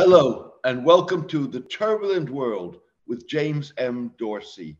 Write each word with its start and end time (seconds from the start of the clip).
Hello, 0.00 0.52
and 0.62 0.84
welcome 0.84 1.26
to 1.26 1.48
The 1.48 1.62
Turbulent 1.62 2.30
World 2.30 2.76
with 3.08 3.26
James 3.26 3.72
M. 3.78 4.12
Dorsey. 4.16 4.78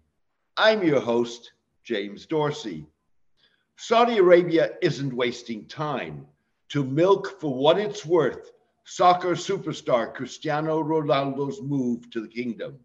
I'm 0.57 0.85
your 0.85 1.01
host, 1.01 1.55
James 1.83 2.25
Dorsey. 2.25 2.87
Saudi 3.77 4.19
Arabia 4.19 4.77
isn't 4.81 5.13
wasting 5.13 5.67
time 5.67 6.25
to 6.69 6.85
milk 6.85 7.41
for 7.41 7.53
what 7.53 7.81
it's 7.81 8.07
worth 8.07 8.53
soccer 8.85 9.33
superstar 9.33 10.15
Cristiano 10.15 10.85
Ronaldo's 10.85 11.61
move 11.63 12.09
to 12.11 12.21
the 12.21 12.29
kingdom. 12.29 12.79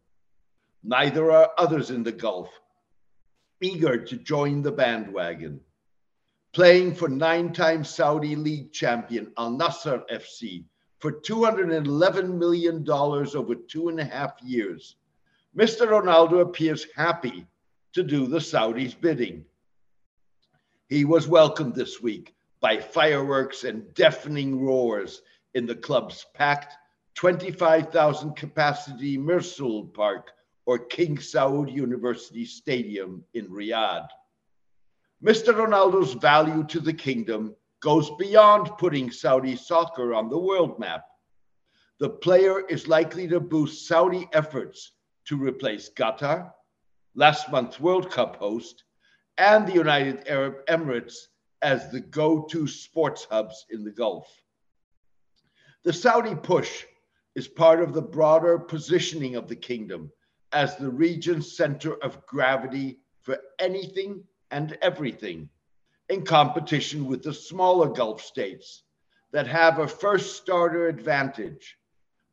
Neither 0.83 1.31
are 1.31 1.51
others 1.59 1.91
in 1.91 2.01
the 2.01 2.11
Gulf 2.11 2.49
eager 3.61 4.03
to 4.05 4.17
join 4.17 4.63
the 4.63 4.71
bandwagon. 4.71 5.59
Playing 6.51 6.95
for 6.95 7.09
nine 7.09 7.53
time 7.53 7.83
Saudi 7.83 8.35
League 8.35 8.71
champion 8.71 9.31
Al 9.37 9.51
Nassr 9.51 10.01
FC 10.11 10.65
for 11.03 11.11
$211 11.11 12.37
million 12.37 12.89
over 12.89 13.55
two 13.55 13.89
and 13.89 13.99
a 13.99 14.05
half 14.05 14.41
years. 14.41 14.95
Mr. 15.53 15.85
Ronaldo 15.85 16.39
appears 16.39 16.87
happy 16.95 17.45
to 17.91 18.03
do 18.03 18.25
the 18.25 18.37
Saudis' 18.37 18.95
bidding. 19.01 19.43
He 20.87 21.03
was 21.03 21.27
welcomed 21.27 21.75
this 21.75 22.01
week 22.01 22.33
by 22.61 22.79
fireworks 22.79 23.65
and 23.65 23.93
deafening 23.95 24.61
roars 24.61 25.23
in 25.55 25.65
the 25.65 25.75
club's 25.75 26.25
packed 26.33 26.73
25,000 27.15 28.37
capacity 28.37 29.17
Mrsool 29.17 29.93
Park 29.93 30.31
or 30.65 30.79
King 30.79 31.17
Saud 31.17 31.69
University 31.69 32.45
Stadium 32.45 33.25
in 33.33 33.49
Riyadh. 33.49 34.07
Mr. 35.21 35.53
Ronaldo's 35.53 36.13
value 36.13 36.63
to 36.67 36.79
the 36.79 36.93
kingdom 36.93 37.57
goes 37.83 38.09
beyond 38.17 38.69
putting 38.77 39.11
Saudi 39.11 39.57
soccer 39.57 40.13
on 40.13 40.29
the 40.29 40.39
world 40.39 40.79
map. 40.79 41.03
The 41.99 42.09
player 42.09 42.65
is 42.67 42.87
likely 42.87 43.27
to 43.27 43.41
boost 43.41 43.87
Saudi 43.87 44.27
efforts 44.31 44.93
to 45.25 45.37
replace 45.37 45.89
Qatar, 45.89 46.49
last 47.13 47.51
month's 47.51 47.81
World 47.81 48.09
Cup 48.09 48.37
host, 48.37 48.85
and 49.37 49.67
the 49.67 49.73
United 49.73 50.25
Arab 50.29 50.65
Emirates 50.67 51.27
as 51.61 51.91
the 51.91 51.99
go 51.99 52.43
to 52.43 52.67
sports 52.67 53.27
hubs 53.29 53.65
in 53.69 53.83
the 53.83 53.91
Gulf. 53.91 54.27
The 55.83 55.93
Saudi 55.93 56.35
push 56.35 56.85
is 57.35 57.49
part 57.49 57.81
of 57.81 57.93
the 57.93 58.01
broader 58.01 58.59
positioning 58.59 59.35
of 59.35 59.49
the 59.49 59.57
kingdom 59.57 60.09
as 60.53 60.77
the 60.77 60.89
region's 60.89 61.57
center 61.57 62.01
of 62.01 62.25
gravity 62.27 62.99
for 63.23 63.39
anything 63.59 64.23
and 64.51 64.77
everything 64.81 65.49
in 66.13 66.23
competition 66.23 67.05
with 67.05 67.23
the 67.23 67.33
smaller 67.33 67.89
Gulf 67.89 68.21
states 68.21 68.83
that 69.31 69.47
have 69.47 69.79
a 69.79 69.87
first 69.87 70.37
starter 70.37 70.87
advantage, 70.87 71.77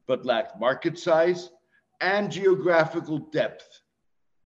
but 0.07 0.27
lack 0.27 0.61
market 0.61 0.99
size 0.99 1.51
and 2.01 2.31
geographical 2.31 3.19
depth 3.19 3.81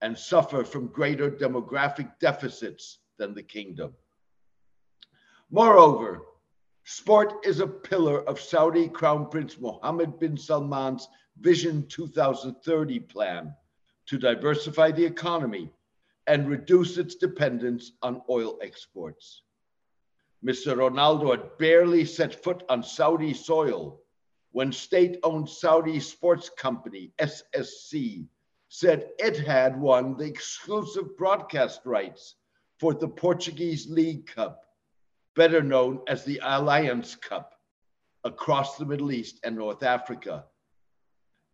and 0.00 0.16
suffer 0.16 0.64
from 0.64 0.86
greater 0.86 1.30
demographic 1.30 2.10
deficits 2.20 2.98
than 3.18 3.34
the 3.34 3.42
kingdom. 3.42 3.92
Moreover, 5.50 6.22
sport 6.84 7.44
is 7.44 7.60
a 7.60 7.66
pillar 7.66 8.22
of 8.28 8.40
Saudi 8.40 8.88
Crown 8.88 9.28
Prince 9.28 9.58
Mohammed 9.58 10.18
bin 10.20 10.36
Salman's 10.36 11.08
Vision 11.40 11.86
2030 11.88 13.00
plan 13.00 13.52
to 14.06 14.18
diversify 14.18 14.92
the 14.92 15.04
economy 15.04 15.70
and 16.26 16.48
reduce 16.48 16.96
its 16.96 17.14
dependence 17.14 17.92
on 18.02 18.22
oil 18.30 18.58
exports. 18.62 19.42
Mr. 20.44 20.76
Ronaldo 20.76 21.30
had 21.30 21.58
barely 21.58 22.04
set 22.04 22.42
foot 22.42 22.62
on 22.68 22.82
Saudi 22.82 23.32
soil 23.32 24.00
when 24.52 24.70
state 24.70 25.18
owned 25.22 25.48
Saudi 25.48 25.98
sports 25.98 26.48
company 26.48 27.12
SSC 27.18 28.26
said 28.68 29.10
it 29.18 29.36
had 29.38 29.80
won 29.80 30.16
the 30.16 30.24
exclusive 30.24 31.16
broadcast 31.16 31.80
rights 31.84 32.36
for 32.78 32.94
the 32.94 33.08
Portuguese 33.08 33.88
League 33.88 34.26
Cup, 34.26 34.64
better 35.34 35.62
known 35.62 36.00
as 36.08 36.24
the 36.24 36.40
Allianz 36.42 37.20
Cup, 37.20 37.54
across 38.24 38.76
the 38.76 38.84
Middle 38.84 39.12
East 39.12 39.40
and 39.44 39.56
North 39.56 39.82
Africa. 39.82 40.44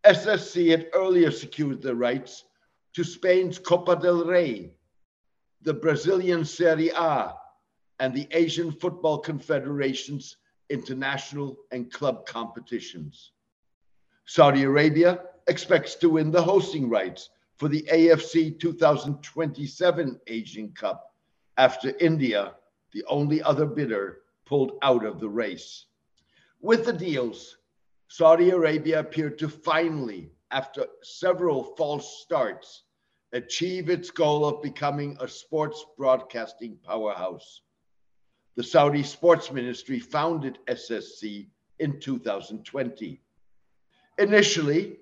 SSC 0.04 0.70
had 0.70 0.88
earlier 0.94 1.30
secured 1.30 1.82
the 1.82 1.94
rights 1.94 2.44
to 2.94 3.04
Spain's 3.04 3.58
Copa 3.58 3.96
del 3.96 4.24
Rey, 4.24 4.72
the 5.62 5.74
Brazilian 5.74 6.44
Serie 6.44 6.90
A, 6.90 7.34
and 7.98 8.14
the 8.14 8.26
Asian 8.32 8.72
Football 8.72 9.18
Confederation's 9.18 10.36
international 10.70 11.56
and 11.70 11.92
club 11.92 12.26
competitions. 12.26 13.32
Saudi 14.24 14.62
Arabia 14.62 15.20
expects 15.48 15.96
to 15.96 16.08
win 16.08 16.30
the 16.30 16.42
hosting 16.42 16.88
rights 16.88 17.30
for 17.56 17.68
the 17.68 17.82
AFC 17.92 18.58
2027 18.58 20.20
Asian 20.28 20.72
Cup 20.72 21.14
after 21.58 21.92
India, 22.00 22.54
the 22.92 23.04
only 23.06 23.42
other 23.42 23.66
bidder, 23.66 24.20
pulled 24.46 24.78
out 24.82 25.04
of 25.04 25.20
the 25.20 25.28
race. 25.28 25.86
With 26.60 26.86
the 26.86 26.92
deals, 26.92 27.58
Saudi 28.08 28.50
Arabia 28.50 29.00
appeared 29.00 29.38
to 29.38 29.48
finally 29.48 30.30
after 30.50 30.86
several 31.02 31.62
false 31.76 32.22
starts, 32.22 32.82
achieve 33.32 33.88
its 33.88 34.10
goal 34.10 34.44
of 34.44 34.62
becoming 34.62 35.16
a 35.20 35.28
sports 35.28 35.84
broadcasting 35.96 36.76
powerhouse. 36.84 37.62
The 38.56 38.64
Saudi 38.64 39.02
Sports 39.02 39.52
Ministry 39.52 40.00
founded 40.00 40.58
SSC 40.66 41.46
in 41.78 42.00
2020. 42.00 43.20
Initially, 44.18 44.96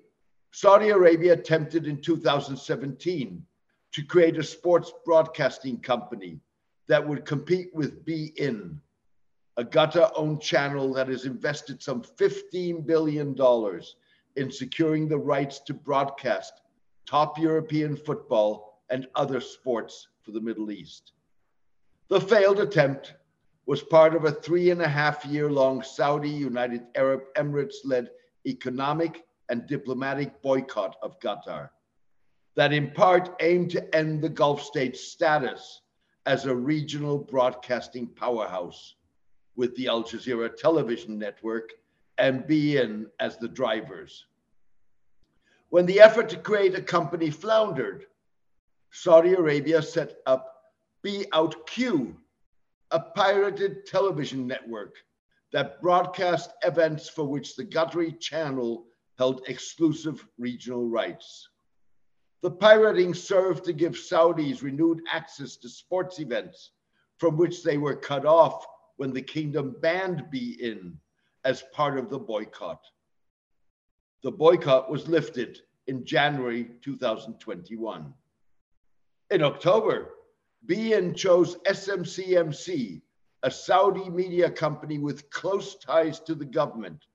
Saudi 0.51 0.89
Arabia 0.89 1.33
attempted 1.33 1.87
in 1.87 2.01
2017 2.01 3.45
to 3.91 4.03
create 4.03 4.37
a 4.37 4.43
sports 4.43 4.93
broadcasting 5.03 5.79
company 5.79 6.39
that 6.87 7.05
would 7.05 7.25
compete 7.25 7.73
with 7.73 8.05
beIN, 8.05 8.77
a 9.57 9.63
Qatar 9.63 10.11
owned 10.15 10.41
channel 10.41 10.93
that 10.93 11.07
has 11.07 11.25
invested 11.25 11.81
some 11.81 12.01
$15 12.01 12.85
billion 12.85 13.35
in 14.35 14.51
securing 14.51 15.07
the 15.07 15.17
rights 15.17 15.59
to 15.61 15.73
broadcast 15.73 16.61
top 17.05 17.39
European 17.39 17.95
football 17.95 18.81
and 18.89 19.07
other 19.15 19.41
sports 19.41 20.07
for 20.21 20.31
the 20.31 20.41
Middle 20.41 20.71
East. 20.71 21.13
The 22.09 22.21
failed 22.21 22.59
attempt 22.59 23.15
was 23.65 23.81
part 23.81 24.15
of 24.15 24.25
a 24.25 24.31
three 24.31 24.71
and 24.71 24.81
a 24.81 24.87
half 24.87 25.25
year 25.25 25.51
long 25.51 25.83
Saudi 25.83 26.29
United 26.29 26.87
Arab 26.95 27.21
Emirates 27.35 27.77
led 27.83 28.09
economic 28.47 29.25
and 29.49 29.67
diplomatic 29.67 30.41
boycott 30.41 30.95
of 31.01 31.19
Qatar 31.19 31.69
that 32.55 32.73
in 32.73 32.91
part 32.91 33.35
aimed 33.41 33.71
to 33.71 33.95
end 33.95 34.21
the 34.21 34.29
Gulf 34.29 34.61
state's 34.61 34.99
status 34.99 35.81
as 36.25 36.45
a 36.45 36.55
regional 36.55 37.17
broadcasting 37.17 38.07
powerhouse 38.07 38.95
with 39.55 39.75
the 39.75 39.87
Al 39.87 40.03
Jazeera 40.03 40.55
television 40.55 41.17
network 41.17 41.71
and 42.19 42.43
beIN 42.43 43.05
as 43.19 43.37
the 43.37 43.47
drivers. 43.47 44.25
When 45.69 45.85
the 45.85 46.01
effort 46.01 46.29
to 46.29 46.37
create 46.37 46.75
a 46.75 46.81
company 46.81 47.29
floundered, 47.29 48.05
Saudi 48.91 49.33
Arabia 49.33 49.81
set 49.81 50.17
up 50.25 50.55
beoutQ, 51.05 52.15
a 52.91 52.99
pirated 52.99 53.85
television 53.85 54.45
network 54.45 54.95
that 55.53 55.81
broadcast 55.81 56.51
events 56.63 57.07
for 57.07 57.23
which 57.23 57.55
the 57.55 57.65
Qatari 57.65 58.19
channel 58.19 58.85
held 59.17 59.43
exclusive 59.47 60.25
regional 60.37 60.87
rights. 60.87 61.47
The 62.41 62.51
pirating 62.51 63.13
served 63.13 63.65
to 63.65 63.73
give 63.73 63.93
Saudis 63.93 64.61
renewed 64.61 65.01
access 65.11 65.55
to 65.57 65.69
sports 65.69 66.19
events 66.19 66.71
from 67.17 67.37
which 67.37 67.63
they 67.63 67.77
were 67.77 67.95
cut 67.95 68.25
off 68.25 68.65
when 68.97 69.13
the 69.13 69.21
kingdom 69.21 69.75
banned 69.81 70.25
beIN 70.33 70.93
as 71.49 71.63
part 71.73 71.97
of 71.97 72.11
the 72.11 72.19
boycott. 72.19 72.85
The 74.21 74.29
boycott 74.29 74.91
was 74.91 75.07
lifted 75.07 75.59
in 75.87 76.05
January 76.05 76.69
2021. 76.83 78.13
In 79.31 79.41
October, 79.41 80.09
beIN 80.67 81.15
chose 81.15 81.57
SMCMC, 81.65 83.01
a 83.41 83.49
Saudi 83.49 84.11
media 84.11 84.51
company 84.51 84.99
with 84.99 85.27
close 85.31 85.73
ties 85.77 86.19
to 86.19 86.35
the 86.35 86.45
government, 86.45 87.05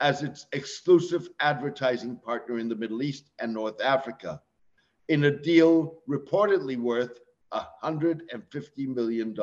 as 0.00 0.22
its 0.22 0.46
exclusive 0.52 1.28
advertising 1.40 2.16
partner 2.16 2.58
in 2.58 2.70
the 2.70 2.74
Middle 2.74 3.02
East 3.02 3.30
and 3.40 3.52
North 3.52 3.82
Africa, 3.82 4.40
in 5.08 5.24
a 5.24 5.30
deal 5.30 5.98
reportedly 6.08 6.78
worth 6.78 7.20
$150 7.52 8.22
million. 8.88 9.34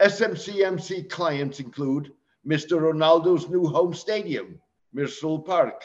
SMCMC 0.00 1.10
clients 1.10 1.60
include 1.60 2.10
Mr. 2.46 2.80
Ronaldo's 2.80 3.48
new 3.48 3.66
home 3.66 3.92
stadium, 3.92 4.60
Mrsool 4.94 5.44
Park, 5.44 5.82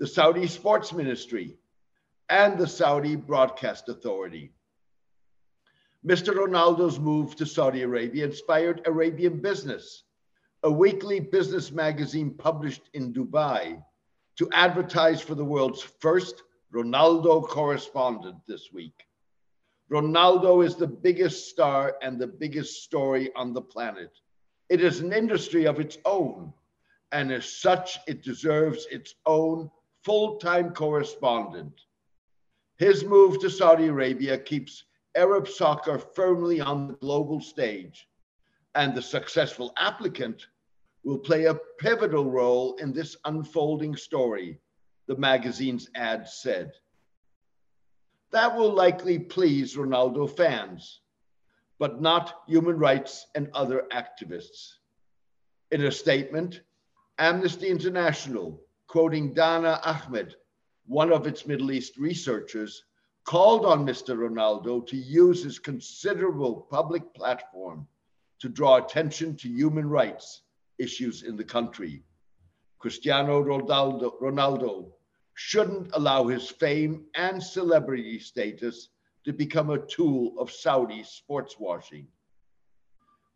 the 0.00 0.06
Saudi 0.06 0.46
Sports 0.46 0.94
Ministry, 0.94 1.58
and 2.30 2.56
the 2.56 2.66
Saudi 2.66 3.16
Broadcast 3.16 3.90
Authority. 3.90 4.52
Mr. 6.06 6.34
Ronaldo's 6.34 6.98
move 6.98 7.36
to 7.36 7.44
Saudi 7.44 7.82
Arabia 7.82 8.24
inspired 8.24 8.80
Arabian 8.86 9.40
business, 9.40 10.04
a 10.62 10.72
weekly 10.72 11.20
business 11.20 11.70
magazine 11.70 12.30
published 12.30 12.88
in 12.94 13.12
Dubai, 13.12 13.82
to 14.36 14.48
advertise 14.52 15.20
for 15.20 15.34
the 15.34 15.44
world's 15.44 15.82
first 15.82 16.42
Ronaldo 16.74 17.46
correspondent 17.46 18.36
this 18.48 18.72
week. 18.72 19.04
Ronaldo 19.92 20.64
is 20.64 20.76
the 20.76 20.86
biggest 20.86 21.50
star 21.50 21.96
and 22.00 22.18
the 22.18 22.26
biggest 22.26 22.82
story 22.82 23.30
on 23.36 23.52
the 23.52 23.62
planet. 23.62 24.10
It 24.68 24.82
is 24.82 25.00
an 25.00 25.12
industry 25.12 25.66
of 25.66 25.78
its 25.78 25.98
own, 26.04 26.52
and 27.12 27.30
as 27.30 27.46
such, 27.46 27.98
it 28.06 28.22
deserves 28.22 28.86
its 28.90 29.14
own 29.26 29.70
full 30.02 30.36
time 30.38 30.72
correspondent. 30.72 31.80
His 32.76 33.04
move 33.04 33.40
to 33.40 33.50
Saudi 33.50 33.86
Arabia 33.86 34.38
keeps 34.38 34.84
Arab 35.14 35.46
soccer 35.46 35.98
firmly 35.98 36.60
on 36.60 36.88
the 36.88 36.94
global 36.94 37.40
stage, 37.40 38.08
and 38.74 38.94
the 38.94 39.02
successful 39.02 39.72
applicant 39.76 40.46
will 41.04 41.18
play 41.18 41.44
a 41.44 41.58
pivotal 41.78 42.30
role 42.30 42.74
in 42.76 42.92
this 42.92 43.16
unfolding 43.24 43.94
story, 43.94 44.58
the 45.06 45.16
magazine's 45.16 45.88
ad 45.94 46.28
said. 46.28 46.72
That 48.32 48.56
will 48.56 48.72
likely 48.72 49.18
please 49.18 49.76
Ronaldo 49.76 50.28
fans, 50.36 51.00
but 51.78 52.00
not 52.00 52.42
human 52.46 52.78
rights 52.78 53.26
and 53.34 53.50
other 53.52 53.86
activists. 53.92 54.74
In 55.70 55.84
a 55.84 55.92
statement, 55.92 56.60
Amnesty 57.18 57.68
International, 57.68 58.60
quoting 58.86 59.34
Dana 59.34 59.80
Ahmed, 59.84 60.36
one 60.86 61.12
of 61.12 61.26
its 61.26 61.46
Middle 61.46 61.72
East 61.72 61.96
researchers, 61.96 62.84
called 63.24 63.64
on 63.64 63.86
Mr. 63.86 64.16
Ronaldo 64.16 64.86
to 64.86 64.96
use 64.96 65.42
his 65.42 65.58
considerable 65.58 66.66
public 66.70 67.14
platform 67.14 67.86
to 68.40 68.48
draw 68.48 68.76
attention 68.76 69.36
to 69.36 69.48
human 69.48 69.88
rights 69.88 70.42
issues 70.78 71.22
in 71.22 71.36
the 71.36 71.44
country. 71.44 72.02
Cristiano 72.78 73.42
Ronaldo, 73.42 74.20
Ronaldo 74.20 74.92
shouldn't 75.34 75.90
allow 75.94 76.26
his 76.26 76.50
fame 76.50 77.06
and 77.14 77.42
celebrity 77.42 78.18
status 78.18 78.90
to 79.24 79.32
become 79.32 79.70
a 79.70 79.78
tool 79.78 80.34
of 80.38 80.50
Saudi 80.50 81.02
sports 81.02 81.56
washing. 81.58 82.06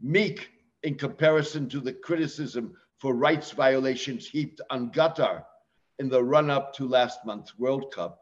Meek, 0.00 0.50
in 0.82 0.94
comparison 0.94 1.69
to 1.69 1.81
the 1.81 1.93
criticism 1.93 2.76
for 2.99 3.14
rights 3.14 3.50
violations 3.50 4.29
heaped 4.29 4.61
on 4.70 4.90
Qatar 4.90 5.44
in 5.99 6.08
the 6.08 6.23
run 6.23 6.50
up 6.50 6.73
to 6.75 6.87
last 6.87 7.25
month's 7.25 7.58
World 7.58 7.93
Cup, 7.93 8.20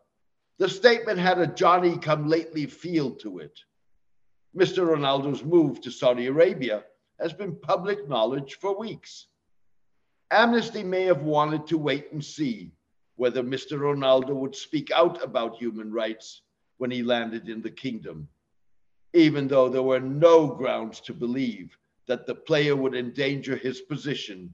the 0.58 0.68
statement 0.68 1.18
had 1.18 1.38
a 1.38 1.46
Johnny 1.46 1.98
come 1.98 2.28
lately 2.28 2.66
feel 2.66 3.10
to 3.16 3.40
it. 3.40 3.58
Mr. 4.56 4.86
Ronaldo's 4.86 5.44
move 5.44 5.82
to 5.82 5.90
Saudi 5.90 6.26
Arabia 6.28 6.84
has 7.20 7.32
been 7.34 7.56
public 7.56 8.08
knowledge 8.08 8.56
for 8.60 8.78
weeks. 8.78 9.26
Amnesty 10.30 10.82
may 10.82 11.04
have 11.04 11.22
wanted 11.22 11.66
to 11.66 11.78
wait 11.78 12.10
and 12.12 12.24
see 12.24 12.72
whether 13.16 13.42
Mr. 13.42 13.78
Ronaldo 13.78 14.34
would 14.34 14.56
speak 14.56 14.90
out 14.90 15.22
about 15.22 15.56
human 15.56 15.92
rights 15.92 16.42
when 16.78 16.90
he 16.90 17.02
landed 17.02 17.48
in 17.48 17.62
the 17.62 17.70
kingdom, 17.70 18.28
even 19.14 19.48
though 19.48 19.68
there 19.68 19.82
were 19.82 20.00
no 20.00 20.46
grounds 20.46 21.00
to 21.00 21.14
believe 21.14 21.76
that 22.06 22.26
the 22.26 22.34
player 22.34 22.76
would 22.76 22.94
endanger 22.94 23.56
his 23.56 23.80
position 23.80 24.52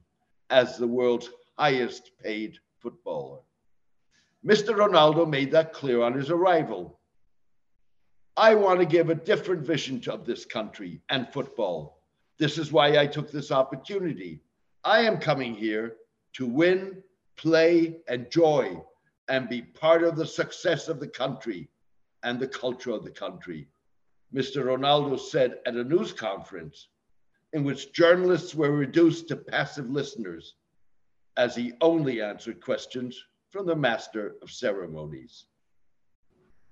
as 0.51 0.77
the 0.77 0.87
world's 0.87 1.31
highest 1.59 2.13
paid 2.23 2.59
footballer. 2.79 3.39
Mr. 4.45 4.75
Ronaldo 4.75 5.29
made 5.29 5.51
that 5.53 5.73
clear 5.73 6.03
on 6.03 6.15
his 6.15 6.31
arrival. 6.31 6.99
I 8.37 8.55
want 8.55 8.81
to 8.81 8.87
give 8.87 9.11
a 9.11 9.15
different 9.15 9.63
vision 9.63 10.03
of 10.09 10.25
this 10.25 10.45
country 10.45 11.01
and 11.11 11.29
football. 11.29 12.01
This 12.39 12.59
is 12.59 12.73
why 12.73 12.99
I 12.99 13.07
took 13.07 13.31
this 13.31 13.53
opportunity. 13.53 14.41
I 14.85 15.03
am 15.03 15.19
coming 15.19 15.55
here 15.55 15.97
to 16.35 16.47
win, 16.47 17.03
play, 17.37 17.99
enjoy, 18.09 18.83
and 19.29 19.49
be 19.49 19.63
part 19.63 20.03
of 20.03 20.17
the 20.17 20.27
success 20.27 20.89
of 20.89 20.99
the 20.99 21.09
country 21.09 21.69
and 22.23 22.39
the 22.39 22.49
culture 22.49 22.91
of 22.91 23.05
the 23.05 23.11
country. 23.11 23.69
Mr. 24.35 24.65
Ronaldo 24.65 25.19
said 25.19 25.59
at 25.67 25.77
a 25.77 25.85
news 25.85 26.13
conference 26.13 26.89
in 27.53 27.65
which 27.65 27.93
journalists 27.93 28.55
were 28.55 28.71
reduced 28.71 29.29
to 29.29 29.37
passive 29.37 29.91
listeners 29.91 30.55
as 31.37 31.55
he 31.55 31.73
only 31.81 32.23
answered 32.23 32.63
questions 32.63 33.23
from 33.51 33.67
the 33.67 33.77
master 33.77 34.37
of 34.43 34.51
ceremonies. 34.51 35.47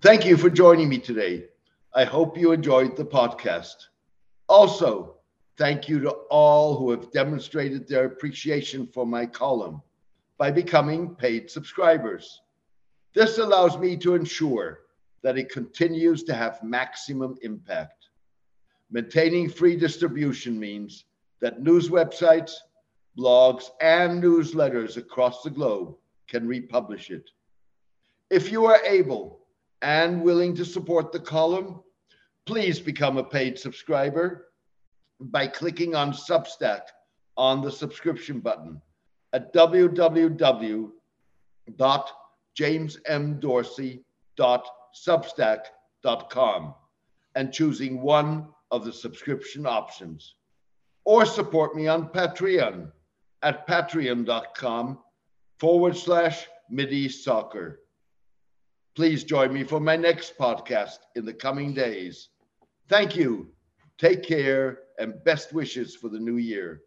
Thank 0.01 0.25
you 0.25 0.37
for 0.37 0.49
joining 0.49 0.89
me 0.89 0.99
today. 0.99 1.45
I 1.95 2.05
hope 2.05 2.39
you 2.39 2.53
enjoyed 2.53 2.97
the 2.97 3.05
podcast. 3.05 3.75
Also, 4.49 5.17
thank 5.59 5.89
you 5.89 6.01
to 6.01 6.11
all 6.31 6.77
who 6.77 6.91
have 6.91 7.13
demonstrated 7.13 7.87
their 7.87 8.07
appreciation 8.07 8.87
for 8.87 9.05
my 9.05 9.27
column 9.27 9.83
by 10.39 10.51
becoming 10.51 11.15
paid 11.15 11.51
subscribers. 11.51 12.41
This 13.15 13.37
allows 13.37 13.77
me 13.77 13.97
to 13.99 14.15
ensure 14.15 14.81
that 15.23 15.39
it 15.39 15.51
continues 15.51 16.23
to 16.25 16.35
have 16.35 16.63
maximum 16.63 17.37
impact. 17.43 18.09
Maintaining 18.91 19.49
free 19.49 19.77
distribution 19.77 20.59
means 20.59 21.05
that 21.41 21.63
news 21.63 21.89
websites, 21.89 22.55
blogs, 23.17 23.71
and 23.81 24.23
newsletters 24.23 24.97
across 24.97 25.43
the 25.43 25.51
globe 25.51 25.95
can 26.29 26.47
republish 26.47 27.11
it. 27.11 27.31
If 28.31 28.51
you 28.51 28.67
are 28.67 28.81
able 28.85 29.41
and 29.83 30.23
willing 30.23 30.55
to 30.57 30.65
support 30.65 31.13
the 31.13 31.21
column, 31.21 31.81
please 32.47 32.81
become 32.81 33.17
a 33.19 33.25
paid 33.25 33.59
subscriber 33.59 34.49
by 35.21 35.47
clicking 35.47 35.95
on 35.95 36.13
Substack 36.13 36.83
on 37.37 37.61
the 37.63 37.71
subscription 37.71 38.41
button 38.41 38.81
at 39.33 39.53
www.jamesmdorsey.substack.com 44.97 46.75
and 47.37 47.53
choosing 47.53 48.03
one 48.03 48.49
of 48.71 48.85
the 48.85 48.93
subscription 48.93 49.67
options. 49.67 50.35
Or 51.05 51.25
support 51.25 51.75
me 51.75 51.87
on 51.89 52.09
Patreon 52.09 52.93
at 53.43 53.67
patreon.com 53.67 54.99
forward 55.59 55.97
slash 55.97 56.47
Mideast 56.73 57.23
Soccer. 57.23 57.81
Please 58.95 59.25
join 59.25 59.53
me 59.53 59.65
for 59.65 59.81
my 59.81 59.97
next 59.97 60.37
podcast 60.37 60.99
in 61.15 61.25
the 61.25 61.33
coming 61.33 61.73
days. 61.73 62.29
Thank 62.89 63.17
you. 63.17 63.49
Take 63.99 64.23
care 64.23 64.81
and 64.99 65.23
best 65.25 65.53
wishes 65.53 65.95
for 65.95 66.09
the 66.09 66.19
new 66.19 66.37
year. 66.37 66.83